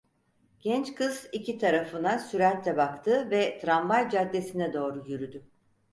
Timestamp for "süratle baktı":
2.19-3.27